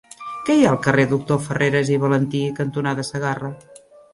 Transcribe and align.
Què 0.45 0.53
hi 0.59 0.63
ha 0.63 0.69
al 0.69 0.79
carrer 0.87 1.05
Doctor 1.11 1.37
Farreras 1.49 1.91
i 1.93 1.99
Valentí 2.07 2.43
cantonada 2.61 3.07
Segarra? 3.11 3.53